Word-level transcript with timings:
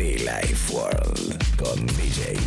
Life 0.00 0.72
World 0.72 1.36
con 1.56 1.86
DJ. 1.86 2.38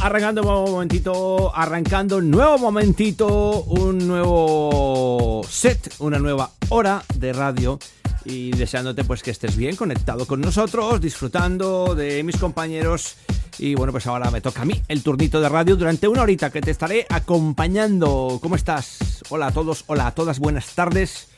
Arrancando 0.00 0.42
un 0.42 0.72
momentito, 0.72 1.54
arrancando 1.54 2.16
un 2.16 2.30
nuevo 2.30 2.58
momentito, 2.58 3.62
un 3.62 3.98
nuevo 4.08 5.42
set, 5.48 5.94
una 6.00 6.18
nueva 6.18 6.50
hora 6.70 7.04
de 7.14 7.32
radio 7.32 7.78
y 8.24 8.50
deseándote 8.50 9.04
pues 9.04 9.22
que 9.22 9.30
estés 9.30 9.56
bien 9.56 9.76
conectado 9.76 10.26
con 10.26 10.40
nosotros, 10.40 11.00
disfrutando 11.00 11.94
de 11.94 12.24
mis 12.24 12.36
compañeros 12.38 13.14
y 13.58 13.74
bueno 13.74 13.92
pues 13.92 14.06
ahora 14.06 14.30
me 14.30 14.40
toca 14.40 14.62
a 14.62 14.64
mí 14.64 14.82
el 14.88 15.02
turnito 15.02 15.40
de 15.40 15.48
radio 15.48 15.76
durante 15.76 16.08
una 16.08 16.22
horita 16.22 16.50
que 16.50 16.60
te 16.60 16.70
estaré 16.70 17.06
acompañando. 17.08 18.38
¿Cómo 18.42 18.56
estás? 18.56 19.22
Hola 19.30 19.48
a 19.48 19.52
todos, 19.52 19.84
hola 19.86 20.06
a 20.08 20.14
todas, 20.14 20.38
buenas 20.38 20.74
tardes, 20.74 21.28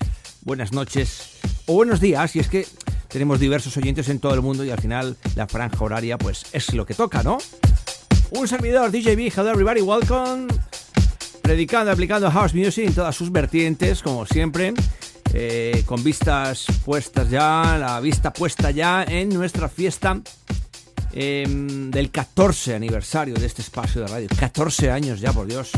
buenas 0.42 0.72
noches 0.72 1.38
o 1.66 1.74
buenos 1.74 2.00
días 2.00 2.34
y 2.36 2.40
es 2.40 2.48
que 2.48 2.66
tenemos 3.08 3.40
diversos 3.40 3.76
oyentes 3.76 4.08
en 4.08 4.18
todo 4.18 4.34
el 4.34 4.42
mundo 4.42 4.64
y 4.64 4.70
al 4.70 4.80
final 4.80 5.16
la 5.34 5.46
franja 5.46 5.84
horaria 5.84 6.18
pues 6.18 6.44
es 6.52 6.74
lo 6.74 6.86
que 6.86 6.94
toca, 6.94 7.22
¿no? 7.22 7.38
Un 8.30 8.46
servidor, 8.46 8.90
DJB, 8.90 9.32
hello 9.36 9.50
everybody, 9.50 9.80
welcome. 9.80 10.46
Predicando, 11.42 11.90
aplicando 11.90 12.30
house 12.30 12.54
music 12.54 12.86
en 12.86 12.94
todas 12.94 13.16
sus 13.16 13.32
vertientes, 13.32 14.02
como 14.02 14.24
siempre. 14.26 14.72
Eh, 15.32 15.84
con 15.86 16.02
vistas 16.02 16.66
puestas 16.84 17.30
ya, 17.30 17.76
la 17.78 18.00
vista 18.00 18.32
puesta 18.32 18.72
ya 18.72 19.04
en 19.04 19.28
nuestra 19.28 19.68
fiesta 19.68 20.20
eh, 21.12 21.44
del 21.48 22.10
14 22.10 22.74
aniversario 22.74 23.34
de 23.34 23.46
este 23.46 23.62
espacio 23.62 24.02
de 24.02 24.06
radio. 24.08 24.28
14 24.38 24.90
años 24.90 25.20
ya, 25.20 25.32
por 25.32 25.46
Dios. 25.46 25.70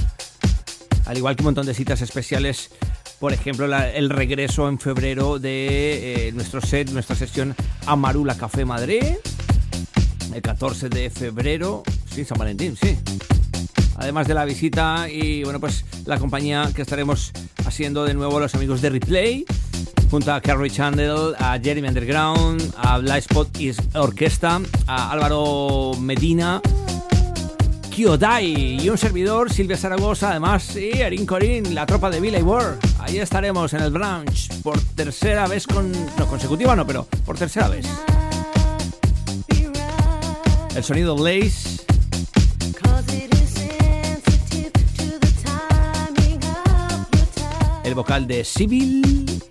Al 1.06 1.16
igual 1.16 1.36
que 1.36 1.42
un 1.42 1.46
montón 1.46 1.66
de 1.66 1.74
citas 1.74 2.00
especiales, 2.02 2.70
por 3.18 3.32
ejemplo, 3.32 3.66
el 3.66 4.10
regreso 4.10 4.68
en 4.68 4.78
febrero 4.78 5.38
de 5.38 6.28
eh, 6.28 6.32
nuestro 6.32 6.60
set, 6.60 6.90
nuestra 6.90 7.16
sesión 7.16 7.54
Amarula 7.86 8.36
Café 8.36 8.64
Madrid. 8.64 9.02
El 10.34 10.40
14 10.40 10.88
de 10.88 11.10
febrero, 11.10 11.82
sí, 12.10 12.24
San 12.24 12.38
Valentín, 12.38 12.76
sí. 12.76 12.96
Además 13.96 14.26
de 14.26 14.34
la 14.34 14.44
visita 14.44 15.08
y 15.08 15.44
bueno, 15.44 15.60
pues 15.60 15.84
la 16.06 16.18
compañía 16.18 16.70
que 16.74 16.82
estaremos 16.82 17.32
haciendo 17.66 18.04
de 18.04 18.14
nuevo 18.14 18.40
los 18.40 18.54
amigos 18.54 18.80
de 18.80 18.90
Replay, 18.90 19.44
junto 20.10 20.32
a 20.32 20.40
Carrie 20.40 20.70
Chandler, 20.70 21.34
a 21.38 21.58
Jeremy 21.58 21.88
Underground, 21.88 22.74
a 22.76 22.98
Blind 22.98 23.18
Spot 23.18 23.48
Orquesta, 23.94 24.60
a 24.86 25.10
Álvaro 25.10 25.92
Medina, 25.98 26.60
Kyodai 27.90 28.82
y 28.82 28.88
un 28.88 28.96
servidor, 28.96 29.52
Silvia 29.52 29.76
Zaragoza, 29.76 30.30
además, 30.30 30.76
y 30.76 31.00
Erin 31.00 31.26
Corin, 31.26 31.74
la 31.74 31.86
tropa 31.86 32.10
de 32.10 32.20
Billy 32.20 32.42
Ward. 32.42 32.78
Ahí 32.98 33.18
estaremos 33.18 33.72
en 33.74 33.82
el 33.82 33.90
branch 33.90 34.50
por 34.62 34.80
tercera 34.94 35.46
vez 35.46 35.66
con. 35.66 35.92
No, 36.16 36.26
consecutiva 36.26 36.74
no, 36.74 36.86
pero 36.86 37.06
por 37.26 37.36
tercera 37.36 37.68
vez. 37.68 37.86
El 40.74 40.84
sonido 40.84 41.16
Blaze. 41.16 41.82
El 47.84 47.94
vocal 47.94 48.26
de 48.26 48.44
Civil. 48.44 49.42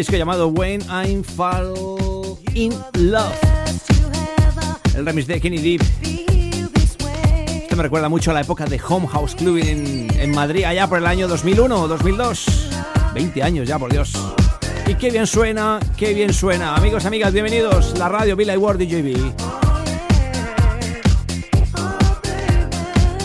Disco 0.00 0.16
llamado 0.16 0.48
When 0.48 0.80
I'm 0.88 1.22
Fall 1.22 1.74
in 2.54 2.72
Love. 2.94 3.34
El 4.96 5.04
remix 5.04 5.26
de 5.26 5.38
Kenny 5.38 5.58
Deep. 5.58 5.82
Esto 7.64 7.76
me 7.76 7.82
recuerda 7.82 8.08
mucho 8.08 8.30
a 8.30 8.34
la 8.34 8.40
época 8.40 8.64
de 8.64 8.80
Home 8.88 9.06
House 9.08 9.34
Club 9.34 9.58
en, 9.58 10.30
Madrid, 10.30 10.64
allá 10.64 10.86
por 10.86 10.96
el 10.96 11.06
año 11.06 11.28
2001 11.28 11.82
o 11.82 11.86
2002. 11.86 12.70
20 13.12 13.42
años 13.42 13.68
ya, 13.68 13.78
por 13.78 13.92
Dios. 13.92 14.14
Y 14.86 14.94
qué 14.94 15.10
bien 15.10 15.26
suena, 15.26 15.78
qué 15.98 16.14
bien 16.14 16.32
suena. 16.32 16.76
Amigos, 16.76 17.04
amigas, 17.04 17.34
bienvenidos. 17.34 17.98
La 17.98 18.08
radio 18.08 18.36
Billy 18.36 18.56
Ward 18.56 18.78
DJB. 18.78 19.34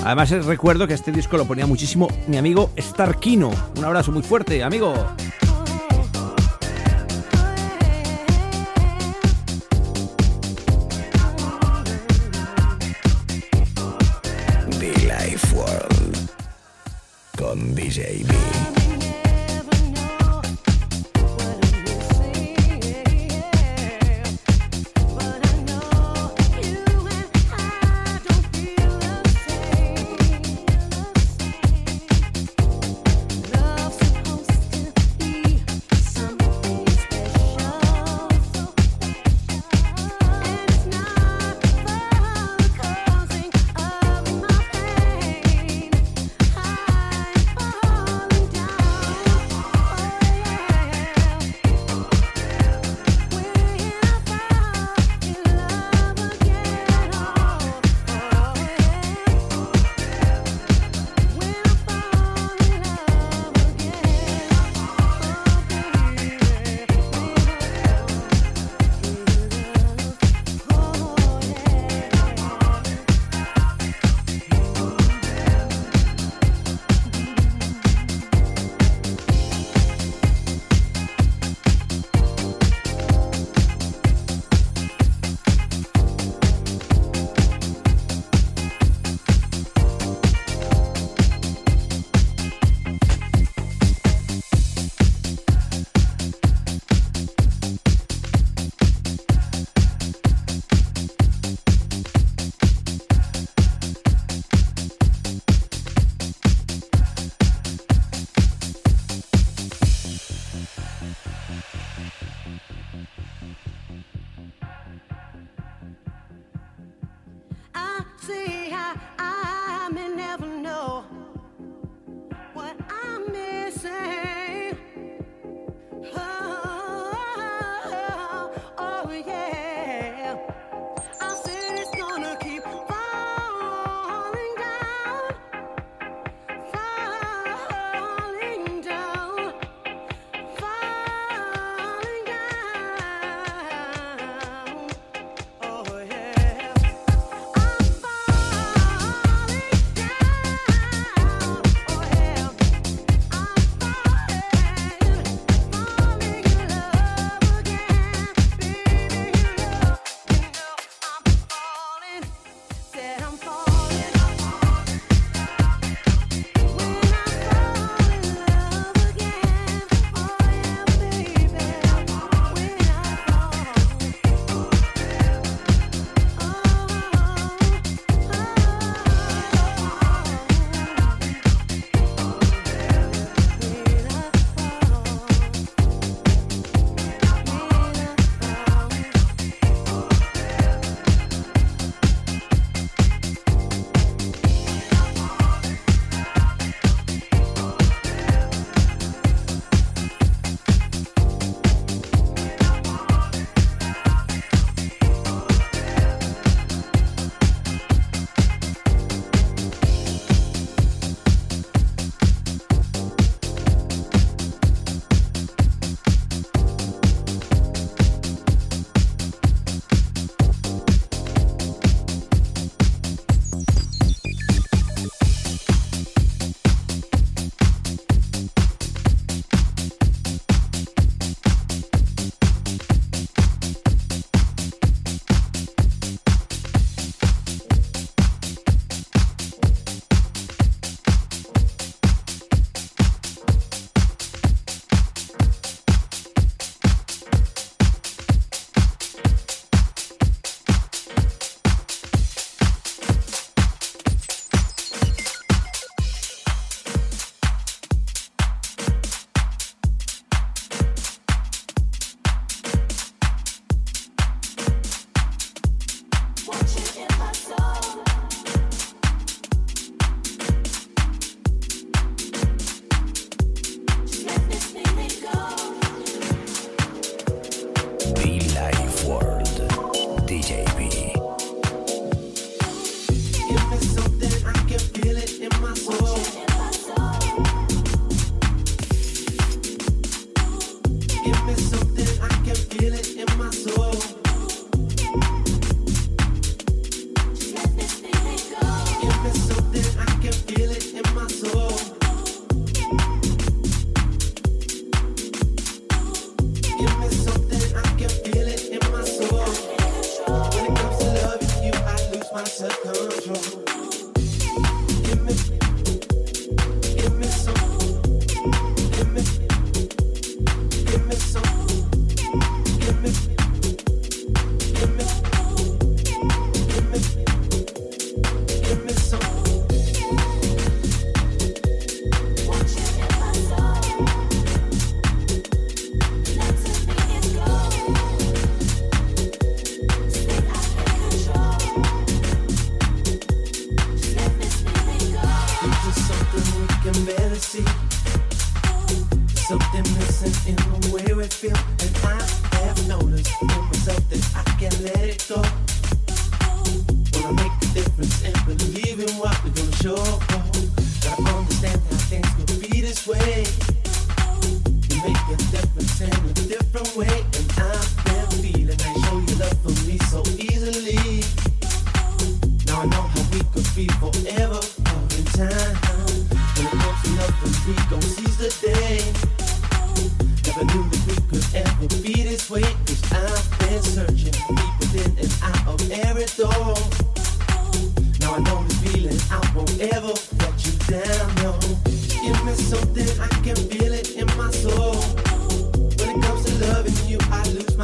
Además, 0.04 0.30
recuerdo 0.46 0.88
que 0.88 0.94
este 0.94 1.14
disco 1.14 1.38
lo 1.38 1.46
ponía 1.46 1.66
muchísimo 1.66 2.10
mi 2.28 2.36
amigo 2.36 2.72
Starkino. 2.78 3.50
Un 3.78 3.86
abrazo 3.86 4.12
muy 4.12 4.24
fuerte, 4.24 4.62
amigo. 4.62 4.94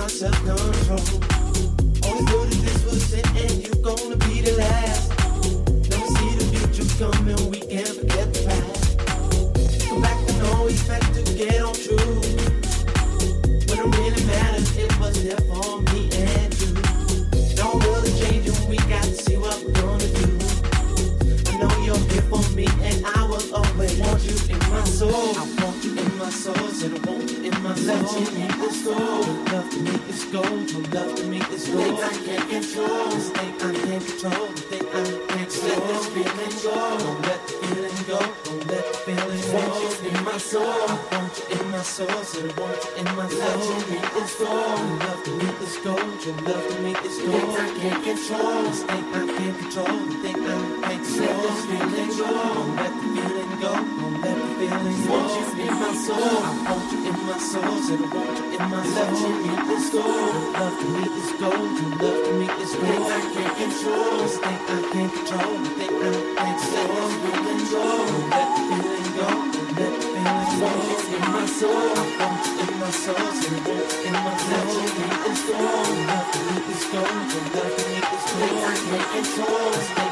self-control. 0.10 1.00
Oh, 2.03 2.46
this 2.50 3.13
and 3.13 3.55
you 3.63 3.74
gonna 3.84 4.17
be 4.27 4.41
the 4.41 4.53
last. 4.58 5.10
Never 5.89 6.08
see 6.15 6.31
the 6.36 6.46
future 6.58 6.88
coming, 6.98 7.41
we 7.50 7.60
can't 7.60 7.88
forget 7.88 8.27
past. 8.46 8.98
Come 9.88 10.01
back 10.01 10.17
to 10.25 11.22
get 11.38 11.62
on. 11.62 11.75
When 13.67 13.77
it 13.79 13.89
really 13.98 14.24
matters, 14.25 14.70
it 14.77 14.91
was 15.00 15.17
for 15.48 15.81
me 15.93 16.10
and 16.13 16.53
you. 16.62 16.72
We 18.67 18.77
got 18.77 19.03
to 19.03 19.13
see 19.13 19.38
what 19.38 19.62
we're 19.63 19.74
gonna 19.74 20.08
do. 20.08 20.27
I 21.50 21.58
know 21.58 21.72
you're 21.84 22.03
here 22.10 22.25
for 22.29 22.43
me, 22.55 22.67
and 22.81 23.05
I 23.05 23.24
will 23.25 23.55
always 23.55 24.00
want 24.00 24.24
you 24.24 24.36
in 24.50 24.60
my 24.70 24.84
soul. 24.86 25.36
I 25.38 25.46
want 25.62 25.84
you 25.84 25.91
in 25.98 26.17
my 26.17 26.29
soul, 26.29 26.55
and 26.55 26.93
I 26.96 27.12
want 27.12 27.31
you 27.31 27.38
in 27.43 27.63
my 27.63 27.75
soul. 27.75 28.22
Let's 28.62 28.84
get 28.84 29.30
go 30.31 30.41
from 30.43 30.83
love 30.91 31.15
to 31.15 31.23
meet 31.25 31.43
this 31.50 31.67
goal. 31.67 31.83
Thing 31.83 32.00
I 32.00 32.13
can't 32.25 32.50
control. 32.50 33.09
This 33.09 33.29
thing 33.31 33.53
I 33.53 33.73
can't 33.73 34.07
control. 34.07 34.47
The 34.47 34.61
thing 34.61 34.88
I 34.88 35.03
can't 35.27 35.50
control. 35.51 35.75
Let 35.75 35.88
this 35.88 36.07
feeling 36.07 36.55
go. 36.63 36.75
Don't 37.00 37.21
let 37.27 37.47
the 37.47 37.53
feeling 37.59 38.00
go. 38.07 38.19
Don't 38.45 38.67
let 38.67 38.83
the 38.88 38.97
feeling 39.05 39.41
go. 39.41 39.57
Won't 39.57 40.03
you 40.03 40.09
be 40.09 40.23
my 40.23 40.38
soul? 40.38 40.88
You 41.50 41.50
my 41.81 41.85
source 41.85 42.38
and 42.38 42.51
wants 42.59 42.85
in 42.93 43.05
my 43.17 43.27
soul. 43.27 43.41
Love 43.41 43.73
to 43.73 43.89
me 43.89 43.97
is 44.21 44.35
gold. 44.38 45.00
Love 45.01 45.23
to 45.23 45.31
me 45.31 45.50
is 45.65 45.77
gold. 45.77 46.25
Your 46.25 46.35
love 46.45 46.67
to 46.69 46.75
me 46.83 46.93
is 47.07 47.17
gold. 47.25 47.57
I 47.57 47.73
can't 47.81 48.03
control. 48.05 48.61
This 48.69 48.83
thing 48.83 49.05
I 49.09 49.25
can't 49.25 49.57
control. 49.57 49.97
The 50.05 50.17
thing 50.21 50.39
I'm 50.45 50.81
quite 50.83 51.03
slow. 51.03 51.25
Let 51.25 51.41
this 51.41 51.65
feeling 51.65 52.13
go. 52.21 52.29
Won't 52.38 52.75
let 52.77 52.93
the 52.93 53.07
feeling 53.17 53.53
go. 53.65 53.71
Won't 53.97 54.21
let 54.21 54.38
the 54.38 54.50
feeling 54.61 55.00
go. 55.01 55.09
Want 55.09 55.57
you 55.57 55.63
in 55.65 55.73
my 55.81 55.93
soul. 56.05 56.21
I 56.21 56.69
want 56.69 56.91
you 56.91 57.00
in 57.09 57.17
my 57.25 57.38
soul. 57.50 57.75
so 57.81 57.97
I 57.97 58.13
want 58.13 58.38
you 58.38 58.45
in 58.53 58.63
my 58.69 58.81
soul. 58.85 59.09
Love 59.09 59.17
to 59.17 59.29
me 59.41 59.53
is 59.73 59.89
gold. 59.89 60.53
Love 60.61 60.77
to 60.77 60.85
me 60.85 61.05
is 61.17 61.31
gold. 61.41 61.71
Your 61.81 61.93
love 61.97 62.21
to 62.25 62.31
me 62.38 62.47
is 62.61 62.73
gold. 62.77 62.93
Things 62.93 63.09
I 63.09 63.33
can't 63.33 63.53
control. 63.57 64.21
This 64.21 64.38
thing 64.38 64.61
I 64.69 64.85
can't 64.93 65.11
control. 65.17 65.53
The 65.65 65.71
thing 65.81 65.93
I'm 65.97 66.17
quite 66.38 66.61
slow. 66.61 66.93
Let 66.93 67.09
this 67.09 67.25
feeling 67.25 67.65
go. 67.73 67.81
Won't 67.81 68.29
let 68.29 68.50
the 68.53 68.61
feeling 68.69 69.09
go. 69.17 69.25
Won't 69.25 69.77
let 69.79 69.93
the 69.97 70.05
feeling 70.13 70.59
go 70.61 71.00
in 71.13 71.21
my 71.31 71.45
soul, 71.45 71.71
in 71.71 72.79
my 72.79 72.89
soul, 72.89 73.15
in 73.15 74.13
my 74.13 74.35
soul, 74.39 74.77
in 74.87 75.03
my 75.03 75.33
soul, 75.33 75.95
nothing 76.07 76.71
is 76.71 76.85
gone, 76.91 77.27
nothing 77.53 78.03
is 78.11 78.31
gone, 78.39 78.79
nothing 78.91 79.19
is 79.19 79.37
gone. 79.37 80.10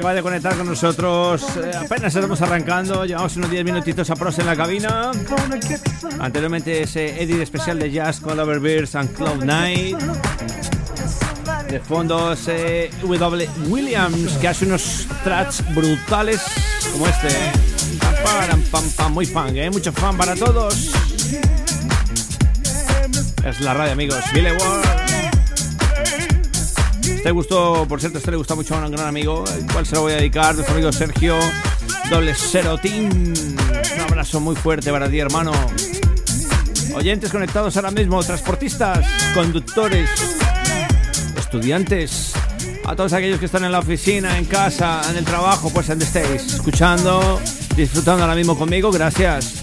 Acaba 0.00 0.14
de 0.14 0.22
conectar 0.22 0.56
con 0.56 0.66
nosotros. 0.66 1.42
eh, 1.58 1.72
apenas 1.76 2.14
estamos 2.14 2.40
arrancando. 2.40 3.04
Llevamos 3.04 3.36
unos 3.36 3.50
10 3.50 3.64
minutitos 3.66 4.08
a 4.08 4.16
pros 4.16 4.38
en 4.38 4.46
la 4.46 4.56
cabina. 4.56 5.10
Anteriormente 6.18 6.82
ese 6.82 7.22
edit 7.22 7.42
especial 7.42 7.78
de 7.78 7.90
Jazz 7.90 8.18
con 8.20 8.40
Overbeers 8.40 8.94
and 8.94 9.12
Cloud 9.12 9.44
Night. 9.44 9.98
De 11.68 11.80
fondo 11.80 12.32
ese 12.32 12.90
W. 13.02 13.48
Williams 13.68 14.38
que 14.38 14.48
hace 14.48 14.64
unos 14.64 15.06
tracks 15.22 15.62
brutales 15.74 16.40
como 16.92 17.06
este. 17.06 17.28
Muy 19.10 19.26
fan, 19.26 19.54
¿eh? 19.54 19.70
mucho 19.70 19.92
fan 19.92 20.16
para 20.16 20.34
todos. 20.34 20.92
Es 23.44 23.60
la 23.60 23.74
radio, 23.74 23.92
amigos. 23.92 24.24
Billy. 24.32 24.48
Este 27.20 27.32
gustó, 27.32 27.84
por 27.86 28.00
cierto, 28.00 28.16
este 28.16 28.30
le 28.30 28.38
gusta 28.38 28.54
mucho 28.54 28.74
a 28.74 28.78
un 28.78 28.92
gran 28.92 29.06
amigo, 29.06 29.44
el 29.54 29.70
cual 29.70 29.84
se 29.84 29.94
lo 29.94 30.00
voy 30.00 30.14
a 30.14 30.16
dedicar, 30.16 30.54
nuestro 30.54 30.74
amigo 30.74 30.90
Sergio 30.90 31.36
Doble 32.08 32.34
Serotín. 32.34 33.34
Un 33.34 34.00
abrazo 34.00 34.40
muy 34.40 34.56
fuerte 34.56 34.90
para 34.90 35.06
ti, 35.06 35.18
hermano. 35.18 35.52
Oyentes 36.94 37.30
conectados 37.30 37.76
ahora 37.76 37.90
mismo, 37.90 38.24
transportistas, 38.24 39.06
conductores, 39.34 40.08
estudiantes, 41.36 42.32
a 42.86 42.96
todos 42.96 43.12
aquellos 43.12 43.38
que 43.38 43.44
están 43.44 43.64
en 43.64 43.72
la 43.72 43.80
oficina, 43.80 44.38
en 44.38 44.46
casa, 44.46 45.02
en 45.10 45.18
el 45.18 45.24
trabajo, 45.26 45.68
pues 45.68 45.88
donde 45.88 46.06
estéis, 46.06 46.54
escuchando, 46.54 47.38
disfrutando 47.76 48.22
ahora 48.22 48.34
mismo 48.34 48.56
conmigo, 48.56 48.90
gracias. 48.90 49.59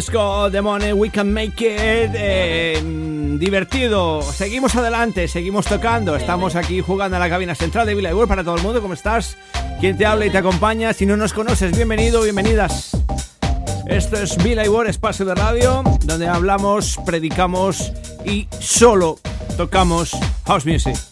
Disco 0.00 0.50
The 0.50 0.62
We 0.94 1.10
Can 1.10 1.30
Make 1.30 1.66
It. 1.66 2.12
eh, 2.14 2.82
divertido. 3.38 4.22
Seguimos 4.22 4.74
adelante, 4.74 5.28
seguimos 5.28 5.66
tocando. 5.66 6.16
Estamos 6.16 6.56
aquí 6.56 6.80
jugando 6.80 7.18
a 7.18 7.20
la 7.20 7.28
cabina 7.28 7.54
central 7.54 7.86
de 7.86 7.94
Villa 7.94 8.10
para 8.26 8.42
todo 8.42 8.56
el 8.56 8.62
mundo. 8.62 8.80
¿Cómo 8.80 8.94
estás? 8.94 9.36
¿Quién 9.78 9.98
te 9.98 10.06
habla 10.06 10.24
y 10.24 10.30
te 10.30 10.38
acompaña? 10.38 10.94
Si 10.94 11.04
no 11.04 11.18
nos 11.18 11.34
conoces, 11.34 11.76
bienvenido, 11.76 12.22
bienvenidas. 12.22 12.96
Esto 13.88 14.16
es 14.16 14.42
Villa 14.42 14.62
espacio 14.88 15.26
de 15.26 15.34
radio, 15.34 15.82
donde 16.04 16.26
hablamos, 16.28 16.98
predicamos 17.04 17.92
y 18.24 18.48
solo 18.58 19.18
tocamos 19.58 20.16
house 20.46 20.64
music. 20.64 21.09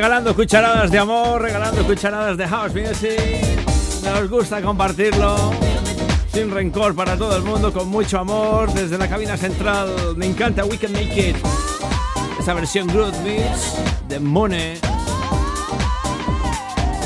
Regalando 0.00 0.34
cucharadas 0.34 0.90
de 0.90 0.98
amor, 0.98 1.42
regalando 1.42 1.86
cucharadas 1.86 2.34
de 2.34 2.48
house 2.48 2.72
music. 2.74 3.20
Nos 4.02 4.30
gusta 4.30 4.62
compartirlo 4.62 5.50
sin 6.32 6.50
rencor 6.50 6.94
para 6.94 7.18
todo 7.18 7.36
el 7.36 7.42
mundo, 7.42 7.70
con 7.70 7.86
mucho 7.86 8.18
amor 8.18 8.72
desde 8.72 8.96
la 8.96 9.06
cabina 9.10 9.36
central. 9.36 10.16
Me 10.16 10.24
encanta 10.24 10.64
We 10.64 10.78
Can 10.78 10.92
Make 10.92 11.28
It. 11.28 11.36
Esa 12.40 12.54
versión 12.54 12.86
Groove 12.86 13.12
Beats 13.22 13.76
de 14.08 14.18
Money. 14.18 14.80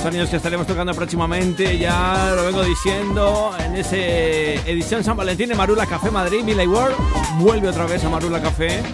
Sonidos 0.00 0.30
que 0.30 0.36
estaremos 0.36 0.64
tocando 0.64 0.94
próximamente, 0.94 1.76
ya 1.76 2.32
lo 2.36 2.44
vengo 2.44 2.62
diciendo, 2.62 3.56
en 3.58 3.74
esa 3.74 3.96
edición 3.96 5.02
San 5.02 5.16
Valentín 5.16 5.48
de 5.48 5.56
Marula 5.56 5.84
Café 5.84 6.12
Madrid, 6.12 6.44
Villa 6.44 6.62
World. 6.62 6.94
Vuelve 7.40 7.70
otra 7.70 7.86
vez 7.86 8.04
a 8.04 8.08
Marula 8.08 8.40
Café 8.40 8.84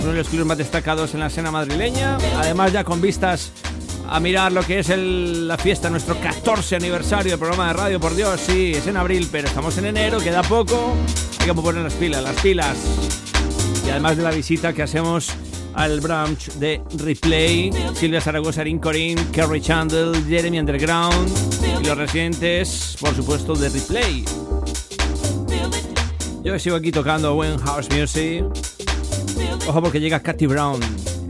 uno 0.00 0.10
de 0.12 0.18
los 0.18 0.28
clubes 0.28 0.46
más 0.46 0.58
destacados 0.58 1.14
en 1.14 1.20
la 1.20 1.26
escena 1.26 1.50
madrileña. 1.50 2.16
Además, 2.36 2.72
ya 2.72 2.84
con 2.84 3.00
vistas 3.00 3.50
a 4.08 4.20
mirar 4.20 4.52
lo 4.52 4.62
que 4.62 4.78
es 4.78 4.88
el- 4.90 5.46
la 5.48 5.58
fiesta, 5.58 5.90
nuestro 5.90 6.18
14 6.20 6.76
aniversario 6.76 7.32
del 7.32 7.38
programa 7.38 7.68
de 7.68 7.72
radio. 7.74 8.00
Por 8.00 8.14
Dios, 8.16 8.40
sí, 8.40 8.72
es 8.74 8.86
en 8.86 8.96
abril, 8.96 9.28
pero 9.30 9.48
estamos 9.48 9.76
en 9.78 9.86
enero, 9.86 10.18
queda 10.20 10.42
poco. 10.42 10.94
Hay 11.40 11.46
que 11.46 11.54
poner 11.54 11.82
las 11.82 11.92
pilas, 11.94 12.22
las 12.22 12.36
pilas. 12.40 12.76
Y 13.86 13.90
además 13.90 14.16
de 14.16 14.22
la 14.22 14.30
visita 14.30 14.72
que 14.72 14.82
hacemos 14.82 15.28
al 15.74 16.00
brunch 16.00 16.52
de 16.54 16.80
Replay, 16.96 17.70
Silvia 17.94 18.20
Zaragoza, 18.20 18.62
Erin 18.62 18.78
Corín, 18.78 19.16
Kerry 19.32 19.60
Chandler, 19.60 20.08
Jeremy 20.26 20.58
Underground 20.58 21.30
y 21.80 21.86
los 21.86 21.96
residentes, 21.96 22.96
por 23.00 23.14
supuesto, 23.14 23.54
de 23.54 23.68
Replay. 23.68 24.24
Yo 26.42 26.58
sigo 26.58 26.76
aquí 26.76 26.90
tocando 26.90 27.34
buen 27.34 27.58
house 27.58 27.88
music. 27.90 28.44
Ojo 29.68 29.82
porque 29.82 30.00
llega 30.00 30.20
Katy 30.20 30.46
Brown, 30.46 30.80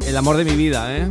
el 0.07 0.17
amor 0.17 0.37
de 0.37 0.45
mi 0.45 0.55
vida, 0.57 0.97
¿eh? 0.97 1.11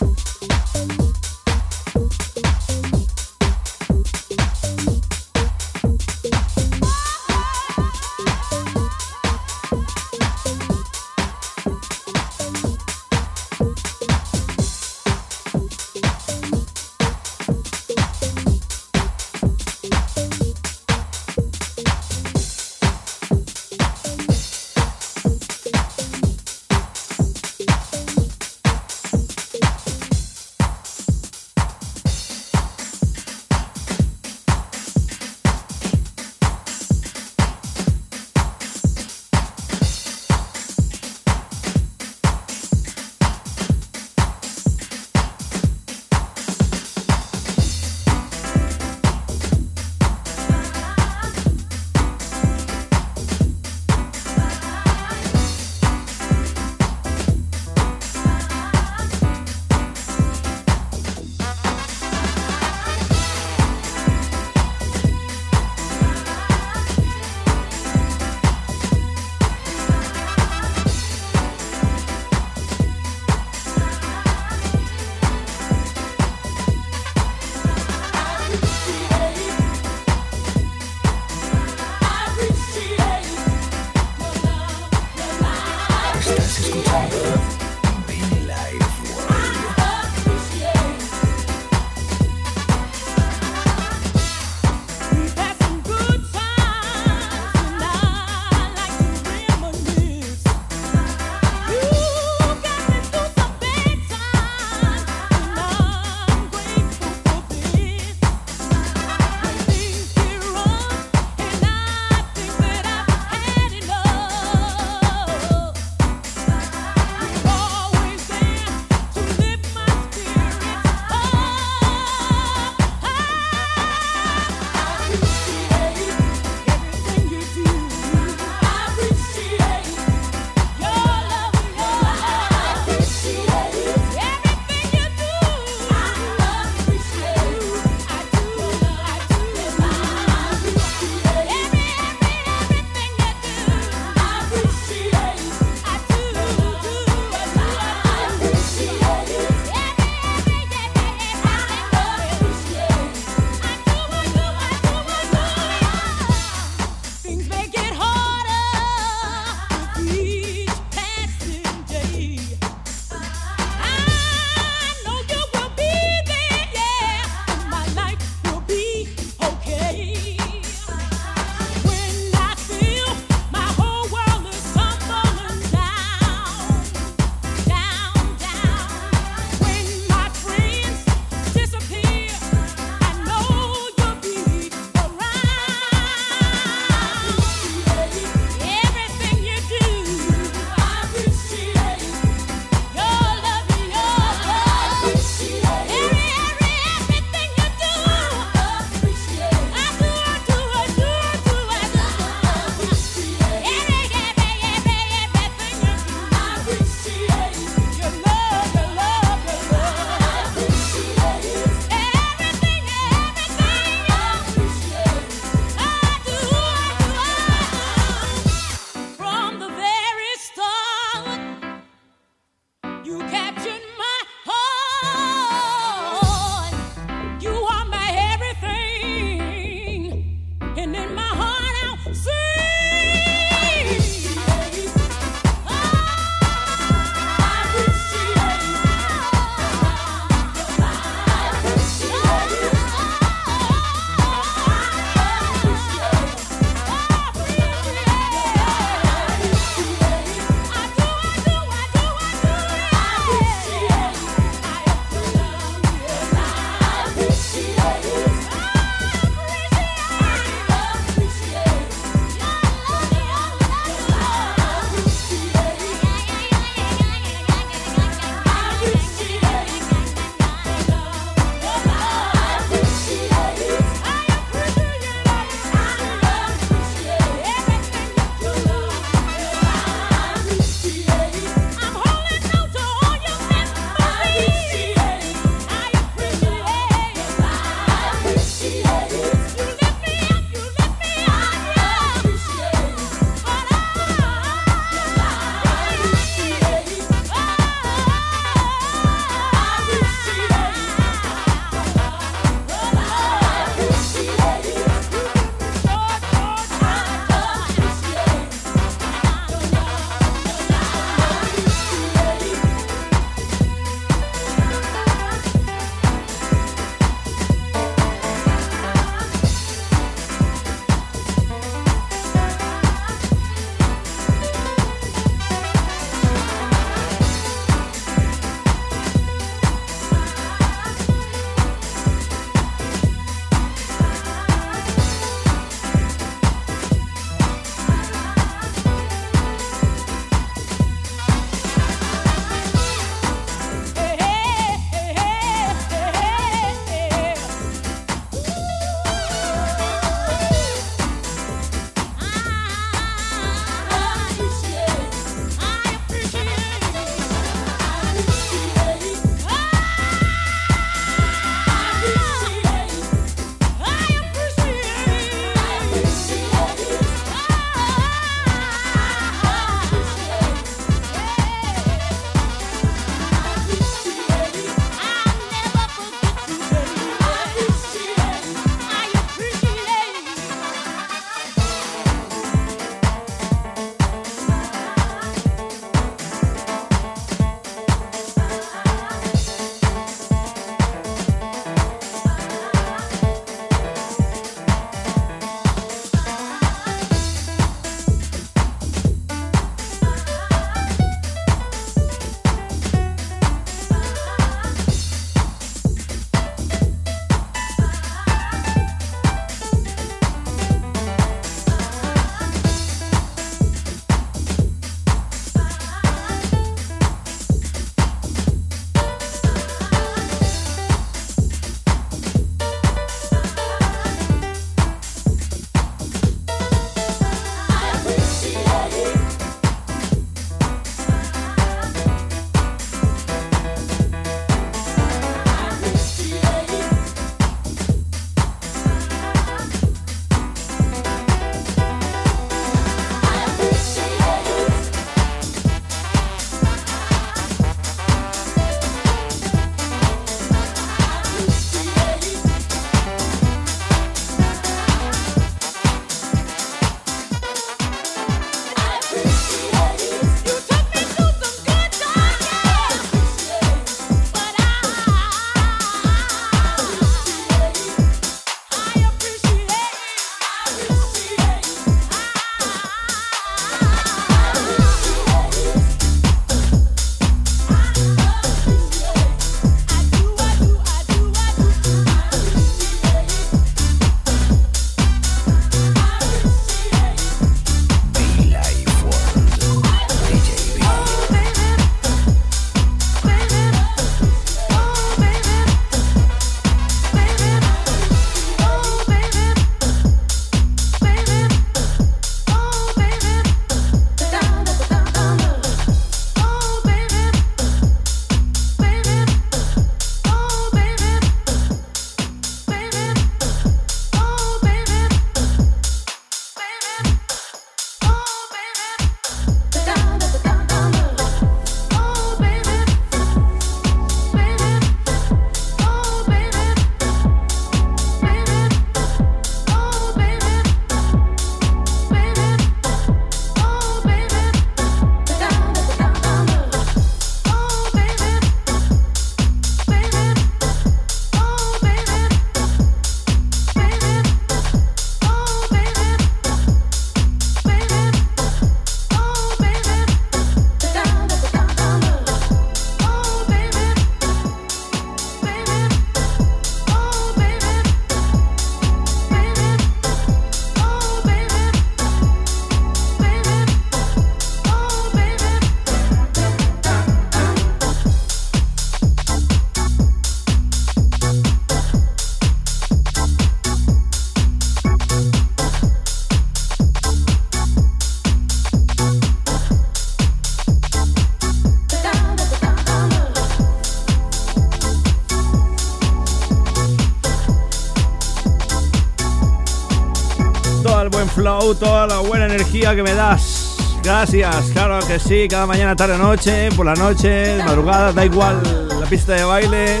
Energía 592.76 592.94
que 592.94 593.02
me 593.02 593.14
das. 593.14 593.76
Gracias, 594.02 594.66
claro 594.72 594.98
que 595.06 595.18
sí, 595.18 595.46
cada 595.48 595.66
mañana, 595.66 595.96
tarde, 595.96 596.18
noche, 596.18 596.68
por 596.76 596.84
la 596.84 596.94
noche, 596.94 597.58
madrugada, 597.64 598.12
da 598.12 598.24
igual, 598.24 598.60
la 599.00 599.06
pista 599.06 599.32
de 599.32 599.44
baile. 599.44 600.00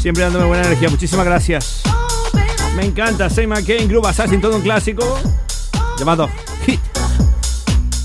Siempre 0.00 0.24
dándome 0.24 0.46
buena 0.46 0.64
energía, 0.64 0.88
muchísimas 0.88 1.26
gracias. 1.26 1.82
Me 2.76 2.84
encanta, 2.86 3.28
Say 3.28 3.46
McCain, 3.46 3.88
Groove 3.88 4.06
Assassin, 4.06 4.40
todo 4.40 4.56
un 4.56 4.62
clásico 4.62 5.18
llamado 5.98 6.28
Hit. 6.64 6.80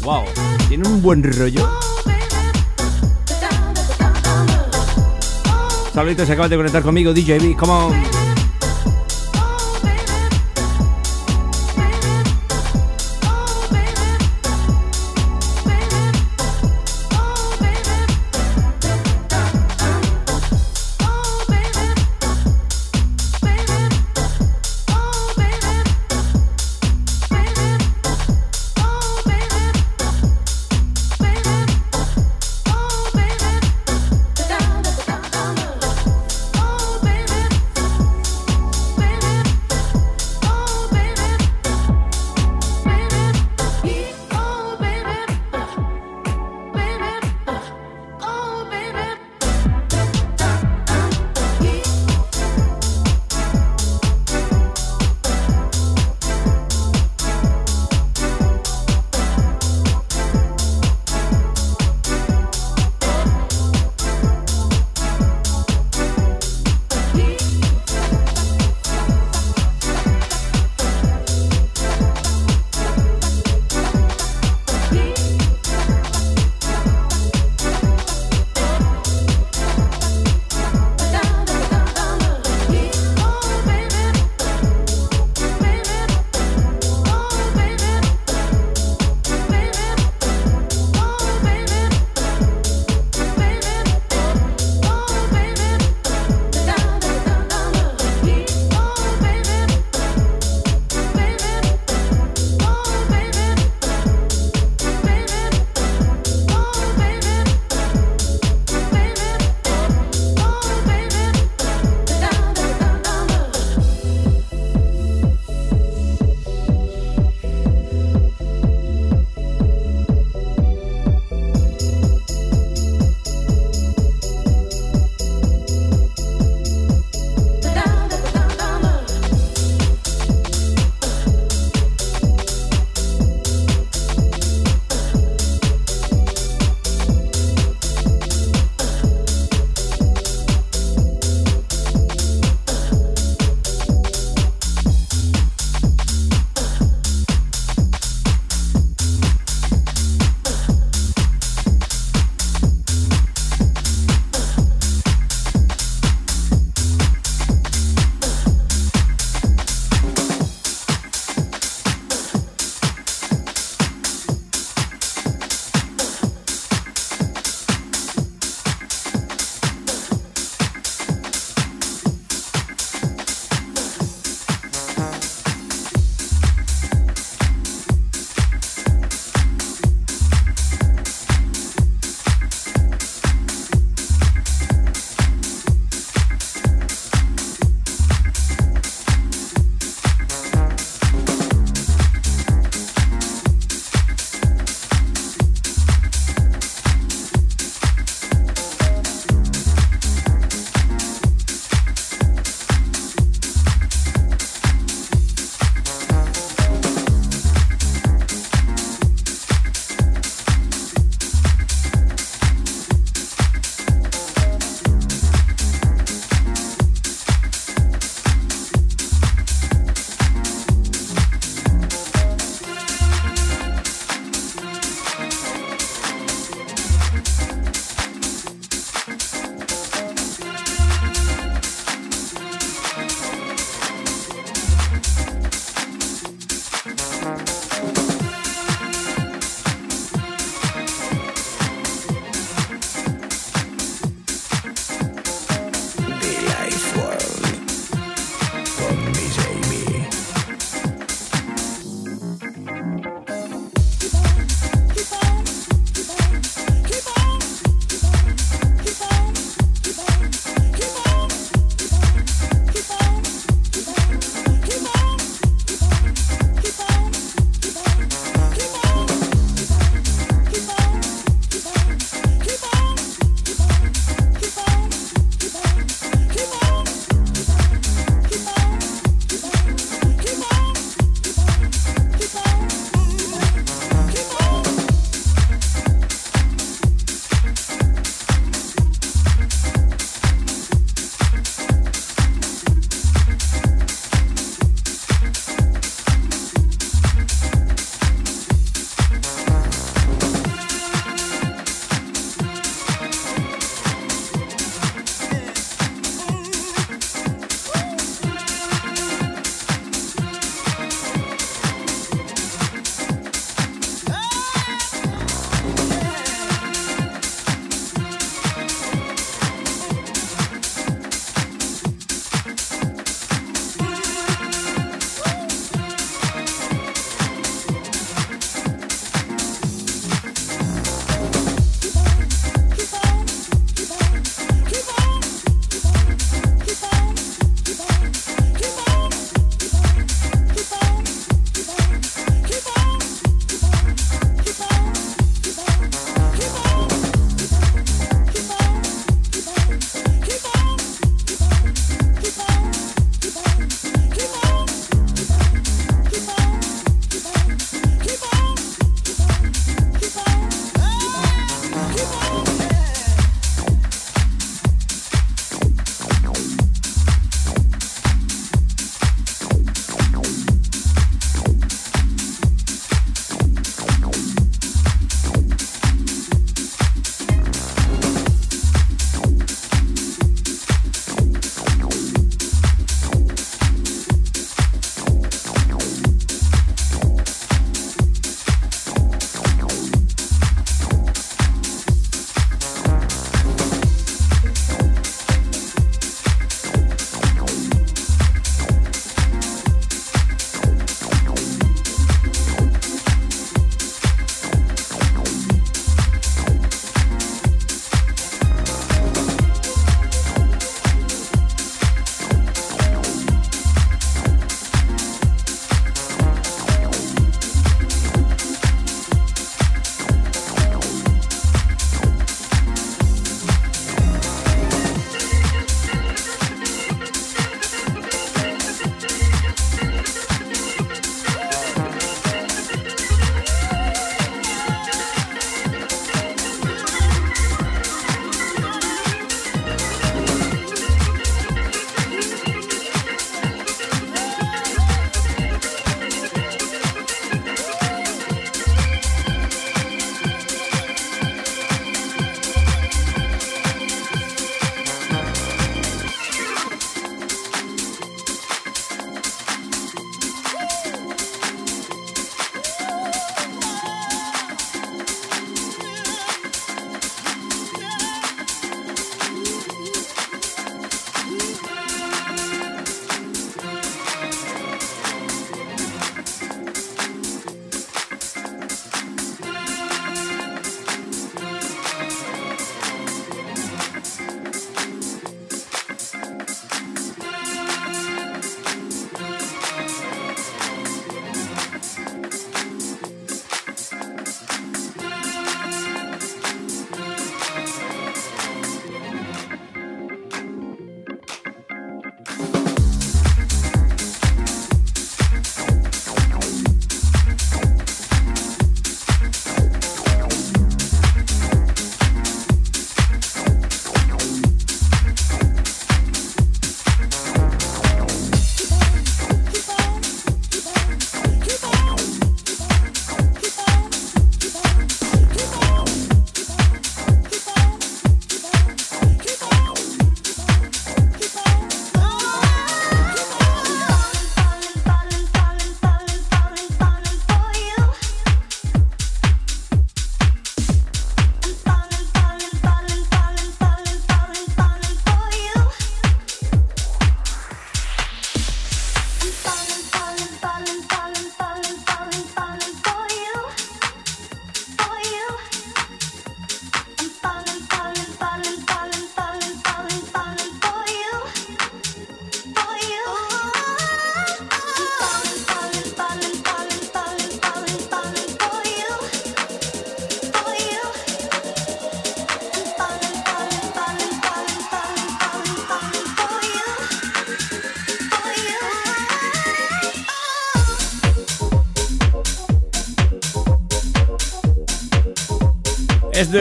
Wow, 0.02 0.24
tiene 0.68 0.88
un 0.88 1.02
buen 1.02 1.24
rollo. 1.24 1.70
Saluditos, 5.94 6.28
se 6.28 6.34
acaba 6.34 6.50
de 6.50 6.58
conectar 6.58 6.82
conmigo, 6.82 7.13
DJB, 7.13 7.56
come 7.56 7.72
on. 7.72 8.25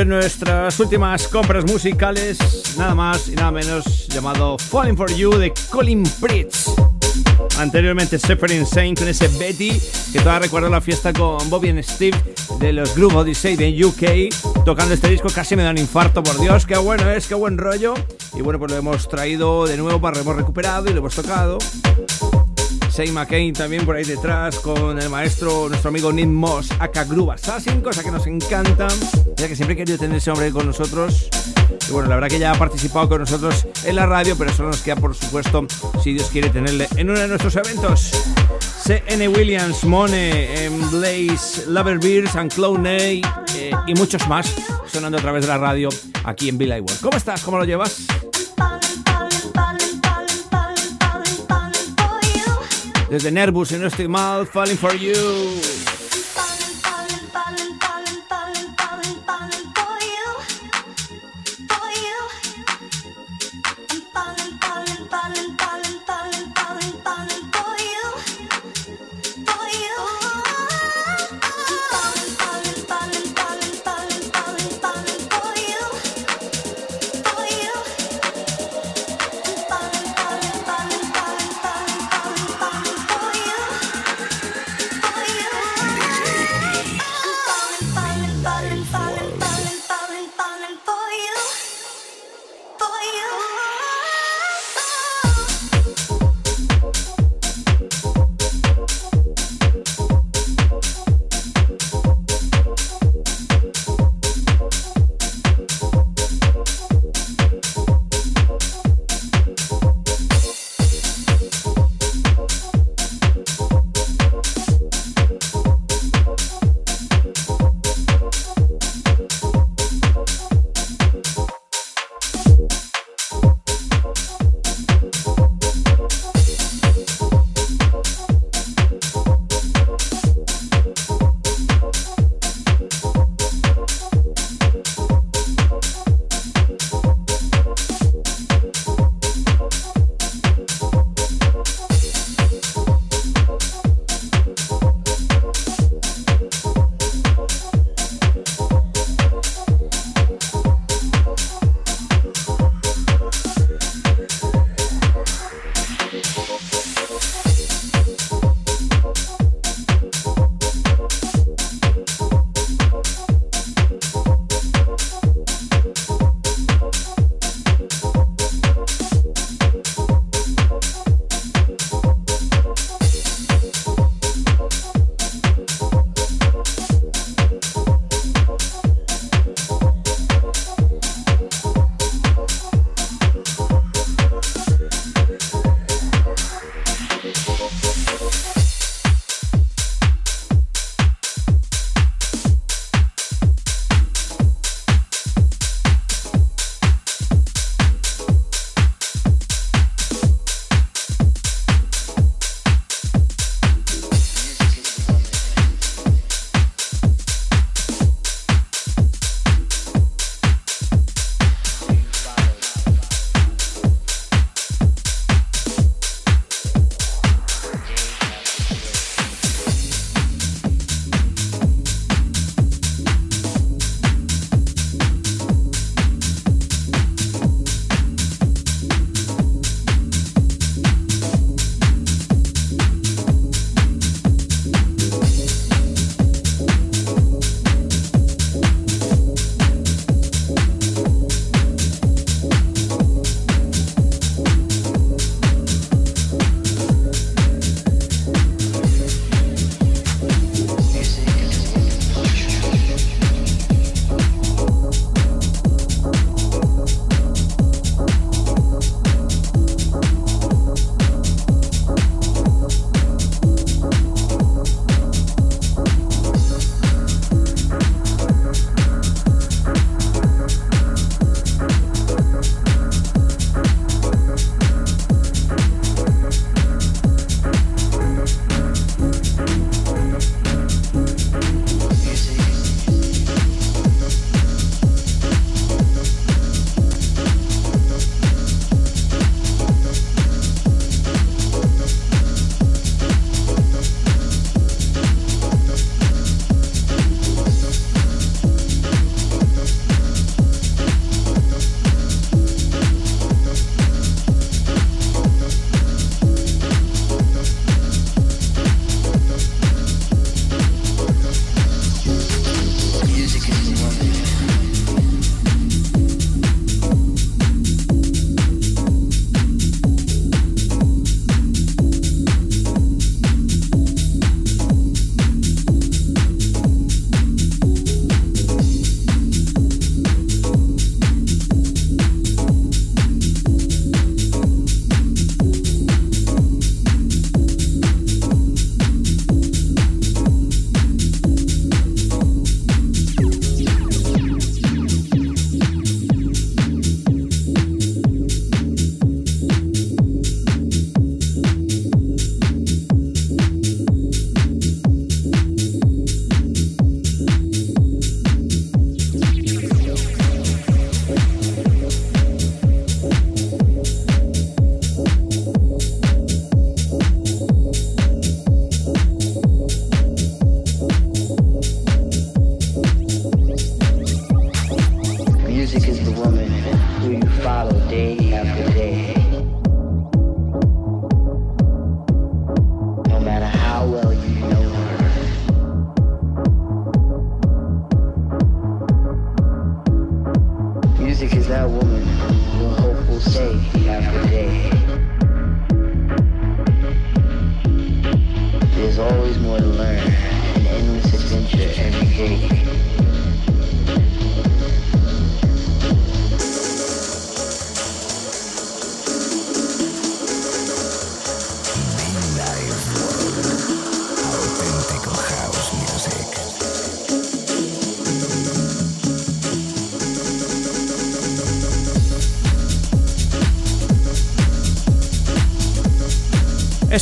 Nuestras 0.05 0.79
últimas 0.81 1.29
compras 1.29 1.65
musicales, 1.65 2.39
nada 2.77 2.95
más 2.95 3.29
y 3.29 3.33
nada 3.33 3.51
menos, 3.51 4.09
llamado 4.09 4.59
Falling 4.59 4.97
for 4.97 5.13
You 5.15 5.37
de 5.37 5.53
Colin 5.71 6.03
Pritz. 6.21 6.71
Anteriormente 7.59 8.19
Super 8.19 8.51
Insane 8.51 8.95
con 8.95 9.09
ese 9.09 9.29
Betty, 9.29 9.81
que 10.13 10.19
todavía 10.19 10.41
recuerdo 10.41 10.69
la 10.69 10.81
fiesta 10.81 11.13
con 11.13 11.49
Bobby 11.49 11.71
y 11.71 11.83
Steve 11.83 12.19
de 12.59 12.73
los 12.73 12.95
Groove 12.97 13.17
Odyssey 13.17 13.57
de 13.57 13.85
UK, 13.85 14.65
tocando 14.65 14.95
este 14.95 15.09
disco 15.09 15.29
casi 15.33 15.57
me 15.57 15.63
da 15.63 15.71
un 15.71 15.79
infarto, 15.79 16.23
por 16.23 16.39
Dios, 16.39 16.67
qué 16.67 16.77
bueno 16.77 17.11
es, 17.11 17.27
qué 17.27 17.35
buen 17.35 17.59
rollo. 17.59 17.95
Y 18.35 18.43
bueno, 18.43 18.59
pues 18.59 18.73
lo 18.73 18.79
hemos 18.79 19.09
traído 19.09 19.67
de 19.67 19.77
nuevo, 19.77 20.01
para 20.01 20.19
hemos 20.21 20.37
recuperado 20.37 20.91
y 20.91 20.93
lo 20.93 20.99
hemos 20.99 21.15
tocado. 21.15 21.59
Say 22.95 23.11
McCain 23.11 23.53
también 23.53 23.85
por 23.85 23.97
ahí 23.97 24.05
detrás 24.05 24.61
con 24.61 25.01
el 25.01 25.11
maestro, 25.11 25.69
nuestro 25.69 25.89
amigo 25.89 26.13
Nick 26.13 26.29
Moss, 26.29 26.69
aka 26.79 27.03
Groove 27.03 27.33
Assassin, 27.33 27.81
cosa 27.81 28.05
que 28.05 28.13
nos 28.13 28.25
encanta, 28.29 28.87
ya 29.35 29.49
que 29.49 29.57
siempre 29.57 29.75
he 29.75 29.77
querido 29.77 29.99
tener 29.99 30.19
ese 30.19 30.31
hombre 30.31 30.53
con 30.53 30.65
nosotros. 30.65 31.29
Y 31.89 31.91
bueno, 31.91 32.09
la 32.09 32.15
verdad 32.15 32.29
que 32.29 32.39
ya 32.39 32.53
ha 32.53 32.55
participado 32.55 33.09
con 33.09 33.19
nosotros 33.19 33.67
en 33.85 33.97
la 33.97 34.07
radio, 34.07 34.39
pero 34.39 34.53
solo 34.53 34.69
nos 34.69 34.81
queda, 34.81 34.95
por 34.95 35.13
supuesto, 35.13 35.67
si 36.05 36.13
Dios 36.13 36.29
quiere 36.31 36.51
tenerle 36.51 36.87
en 36.95 37.11
uno 37.11 37.19
de 37.19 37.27
nuestros 37.27 37.57
eventos. 37.57 38.13
C.N. 38.85 39.27
Williams, 39.27 39.83
Mone, 39.83 40.69
Blaze, 40.93 41.67
Lover 41.67 41.99
Beers, 41.99 42.37
and 42.37 42.55
Clown 42.55 42.87
eh, 42.87 43.23
y 43.89 43.95
muchos 43.95 44.29
más 44.29 44.55
sonando 44.87 45.19
a 45.19 45.21
través 45.21 45.43
de 45.43 45.49
la 45.49 45.59
radio 45.59 45.89
aquí 46.23 46.49
en 46.49 46.59
Bill 46.59 46.71
World. 46.71 47.01
¿Cómo 47.01 47.17
estás? 47.17 47.43
¿Cómo 47.43 47.59
lo 47.59 47.65
llevas? 47.65 48.07
Desde 53.15 53.31
Nervous, 53.31 53.71
y 53.71 53.77
no 53.77 53.87
estoy 53.87 54.09
mal, 54.09 54.45
Falling 54.45 54.77
for 54.77 54.93
You. 54.93 55.15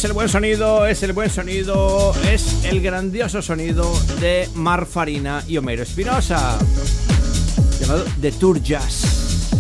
Es 0.02 0.06
el 0.06 0.14
buen 0.14 0.28
sonido, 0.28 0.84
es 0.84 1.00
el 1.04 1.12
buen 1.12 1.30
sonido, 1.30 2.12
es 2.28 2.64
el 2.64 2.82
grandioso 2.82 3.40
sonido 3.40 3.88
de 4.20 4.48
Mar 4.56 4.84
Farina 4.84 5.44
y 5.46 5.56
Homero 5.58 5.84
Espinosa. 5.84 6.58
Llamado 7.80 8.04
The 8.20 8.32
Tour 8.32 8.60
Jazz. 8.60 9.52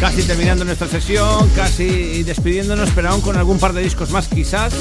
Casi 0.00 0.24
terminando 0.24 0.64
nuestra 0.64 0.88
sesión, 0.88 1.48
casi 1.54 2.24
despidiéndonos, 2.24 2.90
pero 2.92 3.10
aún 3.10 3.20
con 3.20 3.36
algún 3.36 3.60
par 3.60 3.72
de 3.72 3.82
discos 3.82 4.10
más 4.10 4.26
quizás. 4.26 4.74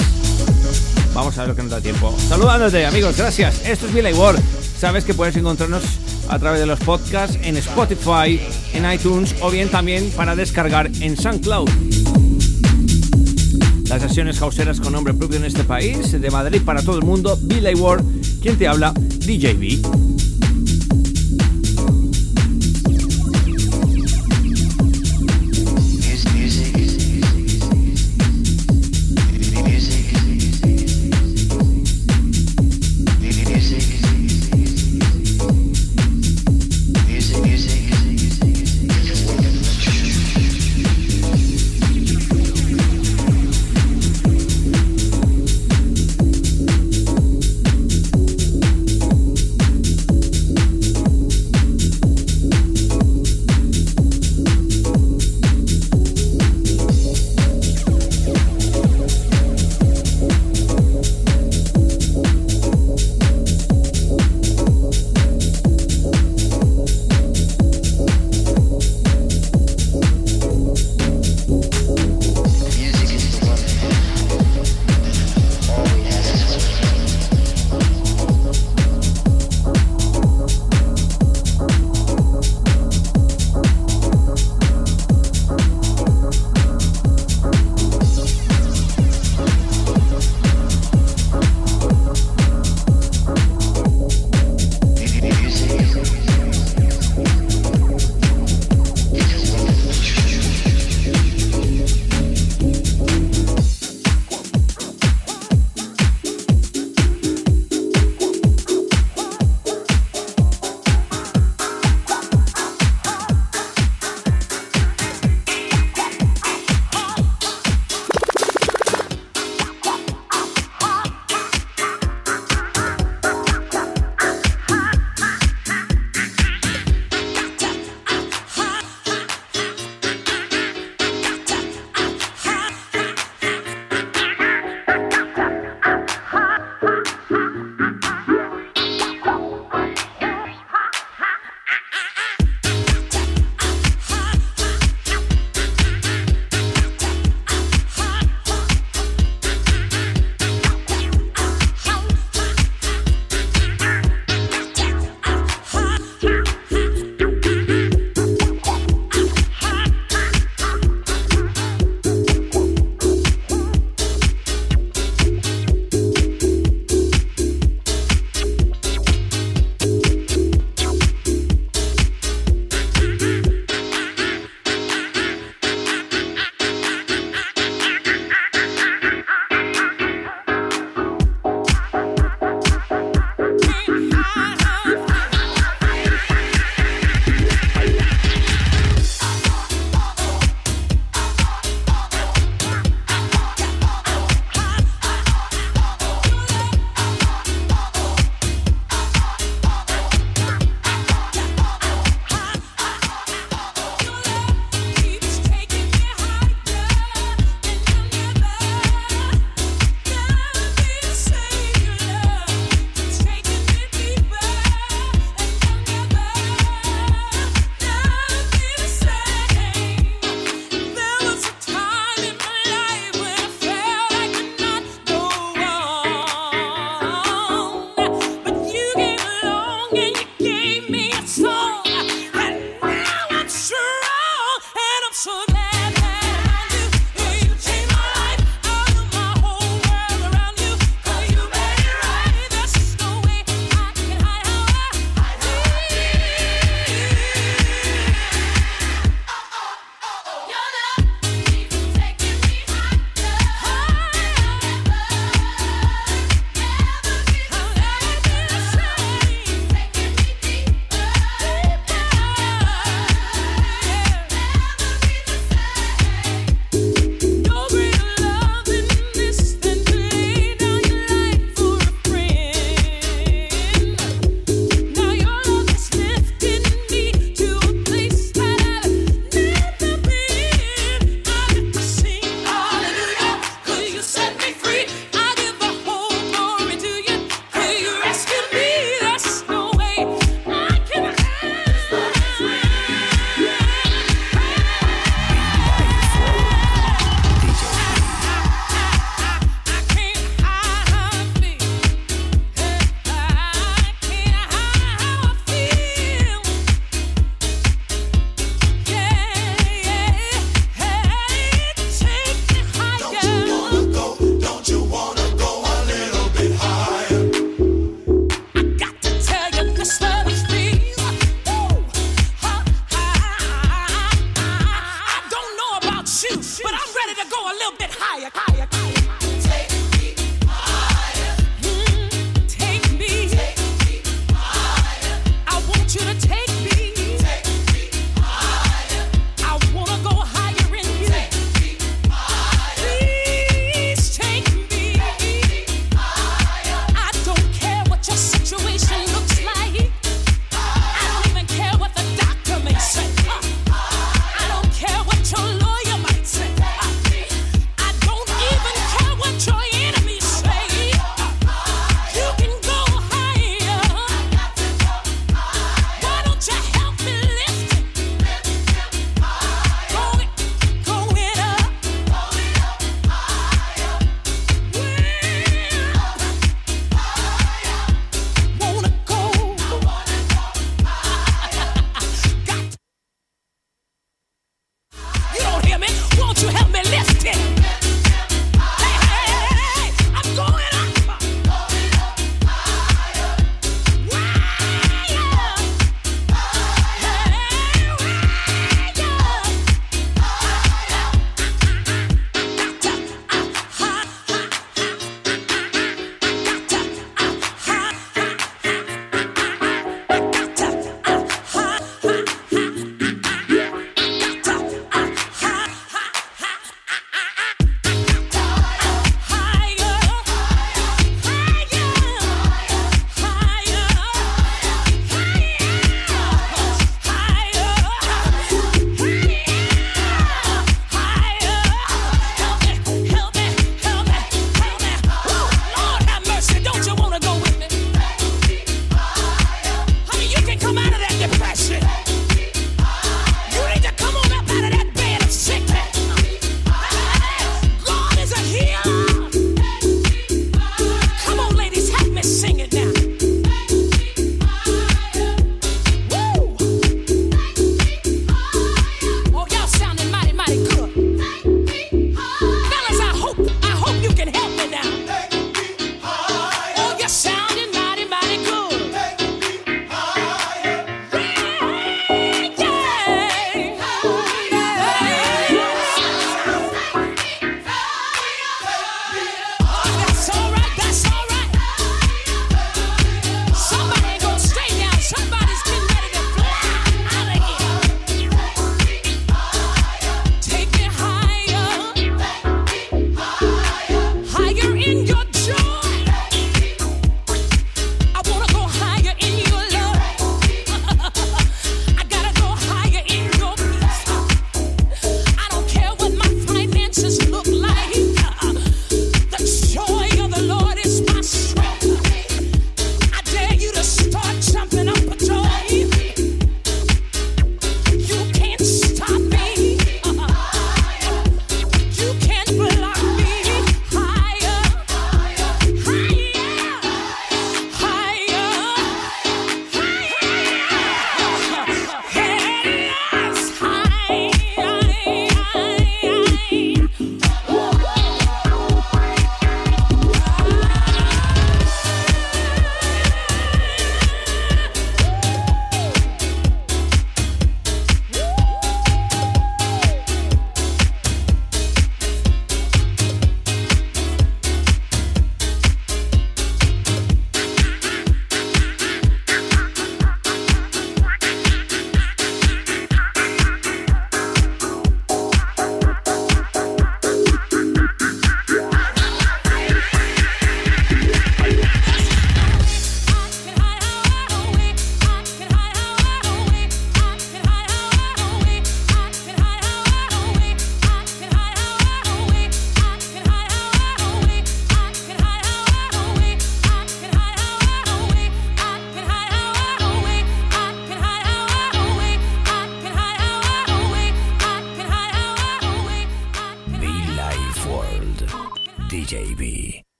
Vamos 1.14 1.38
a 1.38 1.42
ver 1.42 1.50
lo 1.50 1.56
que 1.56 1.62
nos 1.62 1.70
da 1.70 1.80
tiempo. 1.80 2.12
Saludándote, 2.28 2.88
amigos, 2.88 3.16
gracias. 3.16 3.68
Esto 3.68 3.86
es 3.86 3.94
Billy 3.94 4.14
Ward. 4.14 4.40
Sabes 4.80 5.06
que 5.06 5.14
puedes 5.14 5.36
encontrarnos 5.36 5.84
a 6.28 6.40
través 6.40 6.60
de 6.60 6.66
los 6.66 6.80
podcasts 6.80 7.38
en 7.44 7.56
Spotify, 7.58 8.42
en 8.74 8.92
iTunes 8.92 9.36
o 9.42 9.52
bien 9.52 9.70
también 9.70 10.10
para 10.16 10.36
descargar 10.36 10.90
en 11.02 11.16
SoundCloud. 11.16 11.70
Las 13.98 14.10
sesiones 14.10 14.38
con 14.80 14.94
nombre 14.94 15.12
propio 15.16 15.38
en 15.38 15.46
este 15.46 15.64
país, 15.64 16.12
de 16.12 16.30
Madrid 16.30 16.62
para 16.64 16.84
todo 16.84 17.00
el 17.00 17.04
mundo, 17.04 17.36
Billy 17.42 17.74
Ward, 17.74 18.04
quien 18.44 18.56
te 18.56 18.68
habla, 18.68 18.92
DJB. 18.94 20.07